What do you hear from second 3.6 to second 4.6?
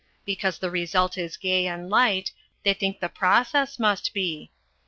must be.